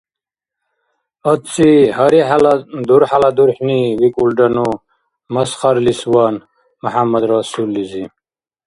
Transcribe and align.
—Ацци, 1.31 1.69
гьари 1.97 2.21
хӀела 2.29 2.53
дурхӀяла 2.87 3.29
дурхӀни?!— 3.37 3.79
викӀулра 3.99 4.47
ну, 4.55 4.67
масхаралисван, 5.33 6.35
МяхӀяммадрасуллизи. 6.81 8.03